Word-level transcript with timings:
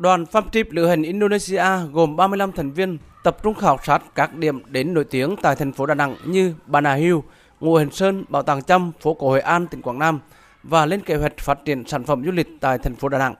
Đoàn 0.00 0.24
farm 0.24 0.42
trip 0.52 0.72
lữ 0.72 0.86
hành 0.86 1.02
Indonesia 1.02 1.64
gồm 1.92 2.16
35 2.16 2.52
thành 2.52 2.70
viên 2.70 2.98
tập 3.24 3.36
trung 3.42 3.54
khảo 3.54 3.78
sát 3.84 4.02
các 4.14 4.34
điểm 4.34 4.62
đến 4.66 4.94
nổi 4.94 5.04
tiếng 5.04 5.36
tại 5.42 5.56
thành 5.56 5.72
phố 5.72 5.86
Đà 5.86 5.94
Nẵng 5.94 6.16
như 6.24 6.54
Bà 6.66 6.94
Hill, 6.94 7.16
Ngũ 7.60 7.76
Hành 7.76 7.90
Sơn, 7.90 8.24
Bảo 8.28 8.42
tàng 8.42 8.62
Chăm, 8.62 8.92
phố 9.00 9.14
cổ 9.14 9.28
Hội 9.28 9.40
An, 9.40 9.66
tỉnh 9.66 9.82
Quảng 9.82 9.98
Nam 9.98 10.20
và 10.62 10.86
lên 10.86 11.00
kế 11.00 11.16
hoạch 11.16 11.38
phát 11.38 11.58
triển 11.64 11.84
sản 11.86 12.04
phẩm 12.04 12.24
du 12.24 12.30
lịch 12.30 12.46
tại 12.60 12.78
thành 12.78 12.94
phố 12.94 13.08
Đà 13.08 13.18
Nẵng. 13.18 13.34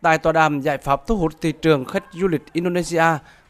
Tại 0.00 0.18
tọa 0.18 0.32
đàm 0.32 0.60
giải 0.60 0.78
pháp 0.78 1.06
thu 1.06 1.16
hút 1.16 1.32
thị 1.40 1.52
trường 1.52 1.84
khách 1.84 2.04
du 2.12 2.28
lịch 2.28 2.42
Indonesia 2.52 3.04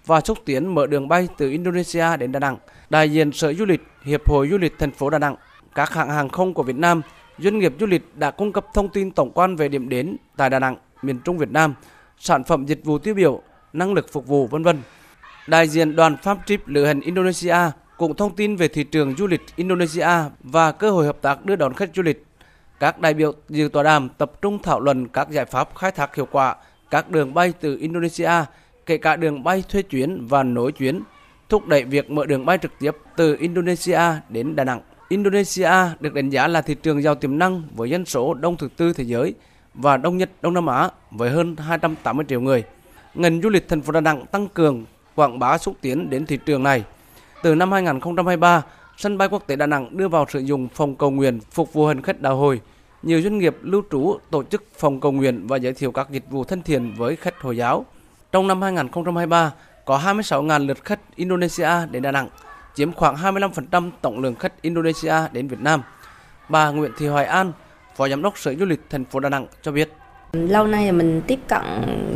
và 0.06 0.20
xúc 0.20 0.38
tiến 0.44 0.74
mở 0.74 0.86
đường 0.86 1.08
bay 1.08 1.28
từ 1.38 1.50
Indonesia 1.50 2.16
đến 2.16 2.32
Đà 2.32 2.40
Nẵng, 2.40 2.56
đại 2.90 3.12
diện 3.12 3.32
Sở 3.32 3.52
Du 3.52 3.64
lịch, 3.64 3.82
Hiệp 4.04 4.28
hội 4.28 4.48
Du 4.48 4.58
lịch 4.58 4.78
thành 4.78 4.90
phố 4.90 5.10
Đà 5.10 5.18
Nẵng, 5.18 5.36
các 5.74 5.92
hãng 5.92 6.10
hàng 6.10 6.28
không 6.28 6.54
của 6.54 6.62
Việt 6.62 6.76
Nam, 6.76 7.02
doanh 7.38 7.58
nghiệp 7.58 7.74
du 7.80 7.86
lịch 7.86 8.16
đã 8.16 8.30
cung 8.30 8.52
cấp 8.52 8.66
thông 8.74 8.88
tin 8.88 9.10
tổng 9.10 9.30
quan 9.34 9.56
về 9.56 9.68
điểm 9.68 9.88
đến 9.88 10.16
tại 10.36 10.50
Đà 10.50 10.58
Nẵng, 10.58 10.76
miền 11.02 11.18
Trung 11.24 11.38
Việt 11.38 11.50
Nam, 11.50 11.74
sản 12.18 12.44
phẩm 12.44 12.66
dịch 12.66 12.84
vụ 12.84 12.98
tiêu 12.98 13.14
biểu, 13.14 13.42
năng 13.72 13.94
lực 13.94 14.12
phục 14.12 14.26
vụ 14.26 14.46
vân 14.46 14.62
vân. 14.62 14.78
Đại 15.46 15.68
diện 15.68 15.96
đoàn 15.96 16.16
Farm 16.22 16.36
Trip 16.46 16.68
lữ 16.68 16.84
hành 16.84 17.00
Indonesia 17.00 17.56
cũng 17.96 18.16
thông 18.16 18.36
tin 18.36 18.56
về 18.56 18.68
thị 18.68 18.84
trường 18.84 19.14
du 19.16 19.26
lịch 19.26 19.40
Indonesia 19.56 20.08
và 20.40 20.72
cơ 20.72 20.90
hội 20.90 21.06
hợp 21.06 21.16
tác 21.22 21.44
đưa 21.44 21.56
đón 21.56 21.74
khách 21.74 21.90
du 21.94 22.02
lịch. 22.02 22.24
Các 22.80 23.00
đại 23.00 23.14
biểu 23.14 23.32
dự 23.48 23.68
tọa 23.72 23.82
đàm 23.82 24.08
tập 24.08 24.32
trung 24.42 24.58
thảo 24.62 24.80
luận 24.80 25.08
các 25.08 25.30
giải 25.30 25.44
pháp 25.44 25.76
khai 25.76 25.90
thác 25.90 26.16
hiệu 26.16 26.26
quả 26.30 26.56
các 26.90 27.10
đường 27.10 27.34
bay 27.34 27.52
từ 27.60 27.78
Indonesia, 27.78 28.30
kể 28.86 28.96
cả 28.96 29.16
đường 29.16 29.44
bay 29.44 29.64
thuê 29.68 29.82
chuyến 29.82 30.26
và 30.26 30.42
nối 30.42 30.72
chuyến, 30.72 31.02
thúc 31.48 31.66
đẩy 31.66 31.84
việc 31.84 32.10
mở 32.10 32.26
đường 32.26 32.46
bay 32.46 32.58
trực 32.62 32.72
tiếp 32.78 32.96
từ 33.16 33.36
Indonesia 33.40 34.00
đến 34.28 34.56
Đà 34.56 34.64
Nẵng. 34.64 34.80
Indonesia 35.08 35.70
được 36.00 36.14
đánh 36.14 36.30
giá 36.30 36.48
là 36.48 36.62
thị 36.62 36.74
trường 36.74 37.02
giàu 37.02 37.14
tiềm 37.14 37.38
năng 37.38 37.62
với 37.74 37.90
dân 37.90 38.04
số 38.04 38.34
đông 38.34 38.56
thứ 38.56 38.68
tư 38.76 38.92
thế 38.92 39.04
giới 39.04 39.34
và 39.74 39.96
đông 39.96 40.18
nhất 40.18 40.30
Đông 40.42 40.54
Nam 40.54 40.66
Á 40.66 40.88
với 41.10 41.30
hơn 41.30 41.56
280 41.56 42.24
triệu 42.28 42.40
người. 42.40 42.64
Ngành 43.14 43.42
du 43.42 43.48
lịch 43.48 43.68
thành 43.68 43.82
phố 43.82 43.92
Đà 43.92 44.00
Nẵng 44.00 44.26
tăng 44.26 44.48
cường 44.48 44.84
quảng 45.14 45.38
bá 45.38 45.58
xúc 45.58 45.76
tiến 45.80 46.10
đến 46.10 46.26
thị 46.26 46.38
trường 46.46 46.62
này. 46.62 46.84
Từ 47.42 47.54
năm 47.54 47.72
2023, 47.72 48.62
sân 48.96 49.18
bay 49.18 49.28
quốc 49.28 49.46
tế 49.46 49.56
Đà 49.56 49.66
Nẵng 49.66 49.96
đưa 49.96 50.08
vào 50.08 50.26
sử 50.28 50.38
dụng 50.38 50.68
phòng 50.74 50.96
cầu 50.96 51.10
nguyện 51.10 51.40
phục 51.50 51.72
vụ 51.72 51.86
hành 51.86 52.02
khách 52.02 52.20
đạo 52.20 52.36
hồi. 52.36 52.60
Nhiều 53.02 53.20
doanh 53.20 53.38
nghiệp 53.38 53.56
lưu 53.62 53.82
trú 53.90 54.18
tổ 54.30 54.42
chức 54.42 54.64
phòng 54.78 55.00
cầu 55.00 55.12
nguyện 55.12 55.46
và 55.46 55.56
giới 55.56 55.72
thiệu 55.72 55.92
các 55.92 56.10
dịch 56.10 56.30
vụ 56.30 56.44
thân 56.44 56.62
thiện 56.62 56.94
với 56.96 57.16
khách 57.16 57.40
Hồi 57.40 57.56
giáo. 57.56 57.86
Trong 58.32 58.46
năm 58.46 58.62
2023, 58.62 59.52
có 59.84 59.98
26.000 59.98 60.66
lượt 60.66 60.84
khách 60.84 61.00
Indonesia 61.16 61.70
đến 61.90 62.02
Đà 62.02 62.12
Nẵng, 62.12 62.28
chiếm 62.74 62.92
khoảng 62.92 63.16
25% 63.16 63.90
tổng 64.00 64.18
lượng 64.18 64.34
khách 64.34 64.62
Indonesia 64.62 65.14
đến 65.32 65.48
Việt 65.48 65.60
Nam. 65.60 65.82
Bà 66.48 66.70
Nguyễn 66.70 66.92
Thị 66.98 67.06
Hoài 67.06 67.24
An, 67.24 67.52
Phó 67.96 68.08
Giám 68.08 68.22
đốc 68.22 68.38
Sở 68.38 68.54
Du 68.54 68.64
lịch 68.64 68.80
thành 68.90 69.04
phố 69.04 69.20
Đà 69.20 69.28
Nẵng 69.28 69.46
cho 69.62 69.72
biết. 69.72 69.92
Lâu 70.32 70.66
nay 70.66 70.92
mình 70.92 71.22
tiếp 71.26 71.38
cận 71.48 71.62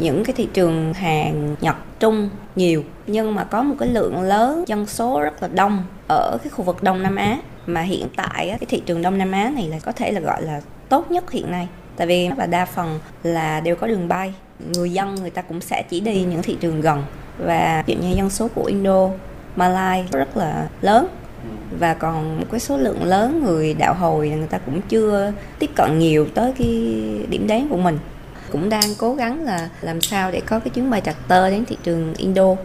những 0.01 0.25
cái 0.25 0.35
thị 0.35 0.49
trường 0.53 0.95
hàng 0.95 1.57
Nhật, 1.61 1.77
Trung 2.01 2.31
nhiều 2.57 2.85
nhưng 3.07 3.35
mà 3.35 3.45
có 3.45 3.63
một 3.63 3.75
cái 3.79 3.89
lượng 3.89 4.23
lớn 4.23 4.65
dân 4.67 4.87
số 4.87 5.21
rất 5.21 5.43
là 5.43 5.49
đông 5.49 5.85
ở 6.09 6.39
cái 6.43 6.51
khu 6.51 6.65
vực 6.65 6.83
Đông 6.83 7.03
Nam 7.03 7.17
Á. 7.17 7.39
Mà 7.67 7.81
hiện 7.81 8.07
tại 8.17 8.47
cái 8.49 8.67
thị 8.69 8.83
trường 8.87 9.03
Đông 9.03 9.19
Nam 9.19 9.33
Á 9.33 9.51
này 9.55 9.69
là 9.69 9.79
có 9.79 9.93
thể 9.93 10.13
là 10.13 10.21
gọi 10.21 10.43
là 10.43 10.61
tốt 10.89 11.11
nhất 11.11 11.31
hiện 11.31 11.51
nay 11.51 11.69
tại 11.97 12.07
vì 12.07 12.29
là 12.37 12.47
đa 12.47 12.65
phần 12.65 13.01
là 13.23 13.61
đều 13.61 13.77
có 13.77 13.87
đường 13.87 14.09
bay. 14.09 14.35
Người 14.75 14.91
dân 14.91 15.15
người 15.15 15.31
ta 15.31 15.43
cũng 15.43 15.61
sẽ 15.61 15.83
chỉ 15.83 16.01
đi 16.01 16.23
những 16.23 16.43
thị 16.43 16.57
trường 16.61 16.81
gần 16.81 17.05
và 17.39 17.83
chuyện 17.87 18.03
dụ 18.03 18.09
như 18.09 18.15
dân 18.17 18.31
số 18.31 18.49
của 18.55 18.65
Indo 18.65 19.09
Malai 19.57 20.07
rất 20.13 20.37
là 20.37 20.69
lớn. 20.81 21.07
Ừ. 21.45 21.77
và 21.79 21.95
còn 21.95 22.41
một 22.41 22.47
cái 22.51 22.61
số 22.61 22.77
lượng 22.77 23.05
lớn 23.05 23.43
người 23.45 23.75
đạo 23.75 23.95
hồi 23.95 24.29
người 24.29 24.47
ta 24.47 24.59
cũng 24.59 24.81
chưa 24.89 25.33
tiếp 25.59 25.71
cận 25.77 25.99
nhiều 25.99 26.27
tới 26.35 26.53
cái 26.59 26.69
điểm 27.31 27.47
đến 27.47 27.69
của 27.69 27.77
mình. 27.77 27.99
Cũng 28.53 28.69
đang 28.69 28.95
cố 28.99 29.15
gắng 29.15 29.45
là 29.45 29.69
làm 29.81 30.01
sao 30.01 30.31
để 30.31 30.41
có 30.47 30.59
cái 30.59 30.71
chuyến 30.71 30.91
bay 30.91 31.01
charter 31.01 31.53
đến 31.53 31.65
thị 31.65 31.77
trường 31.83 32.15
Indo. 32.15 32.57